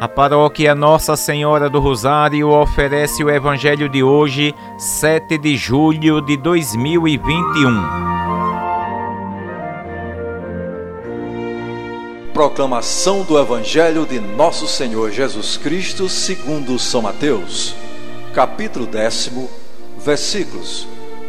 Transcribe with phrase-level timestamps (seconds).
[0.00, 6.36] A paróquia Nossa Senhora do Rosário oferece o Evangelho de hoje, 7 de julho de
[6.36, 7.82] 2021.
[12.32, 17.74] Proclamação do Evangelho de Nosso Senhor Jesus Cristo, segundo São Mateus,
[18.32, 19.50] capítulo décimo,
[19.98, 20.86] versículos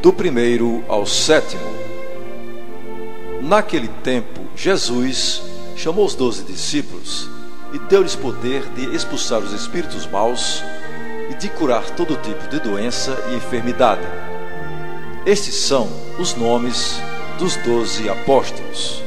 [0.00, 1.66] do primeiro ao sétimo.
[3.40, 5.42] Naquele tempo, Jesus
[5.74, 7.41] chamou os doze discípulos
[7.72, 10.62] e deu-lhes poder de expulsar os espíritos maus
[11.30, 14.02] e de curar todo tipo de doença e enfermidade.
[15.24, 17.00] Estes são os nomes
[17.38, 19.02] dos doze apóstolos.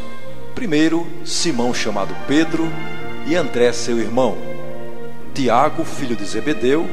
[0.55, 2.67] Primeiro, Simão, chamado Pedro,
[3.27, 4.37] e André, seu irmão.
[5.33, 6.85] Tiago, filho de Zebedeu,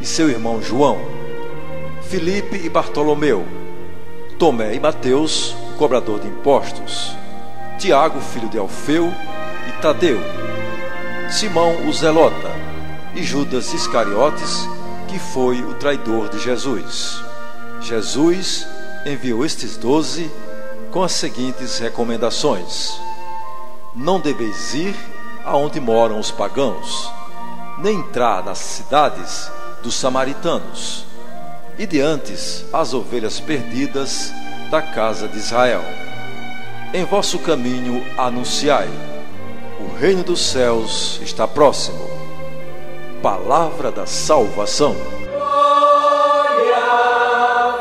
[0.00, 0.98] e seu irmão João.
[2.02, 3.46] Filipe e Bartolomeu.
[4.38, 7.16] Tomé e Mateus, cobrador de impostos.
[7.78, 9.12] Tiago, filho de Alfeu,
[9.68, 10.20] e Tadeu
[11.30, 12.50] Simão o Zelota
[13.14, 14.66] e Judas Iscariotes,
[15.06, 17.22] que foi o traidor de Jesus.
[17.82, 18.66] Jesus
[19.04, 20.30] enviou estes doze
[20.90, 22.98] com as seguintes recomendações:
[23.94, 24.96] Não deveis ir
[25.44, 27.12] aonde moram os pagãos,
[27.78, 29.50] nem entrar nas cidades
[29.82, 31.04] dos samaritanos,
[31.78, 32.32] e diante
[32.72, 34.32] as ovelhas perdidas
[34.70, 35.84] da casa de Israel.
[36.94, 38.88] Em vosso caminho anunciai
[39.80, 41.98] o reino dos céus está próximo.
[43.22, 44.96] Palavra da salvação.
[45.36, 47.76] Glória a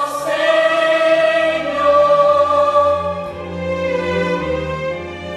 [0.00, 1.90] vós, Senhor.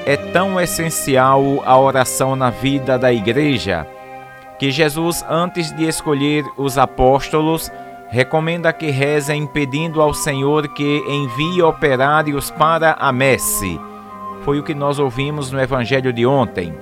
[0.06, 3.88] É tão essencial a oração na vida da igreja
[4.60, 7.72] que Jesus, antes de escolher os apóstolos,
[8.10, 13.80] recomenda que rezem pedindo ao Senhor que envie operários para a messe
[14.50, 16.74] foi o que nós ouvimos no Evangelho de ontem.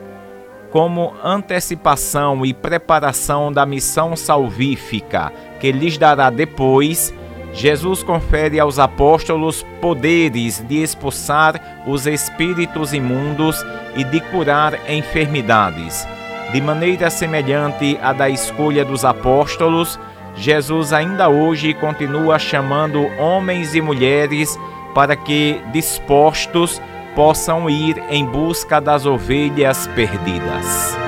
[0.71, 7.13] Como antecipação e preparação da missão salvífica que lhes dará depois,
[7.51, 13.61] Jesus confere aos apóstolos poderes de expulsar os espíritos imundos
[13.97, 16.07] e de curar enfermidades.
[16.53, 19.99] De maneira semelhante à da escolha dos apóstolos,
[20.37, 24.57] Jesus ainda hoje continua chamando homens e mulheres
[24.95, 26.81] para que, dispostos,
[27.17, 31.06] possam ir em busca das ovelhas perdidas.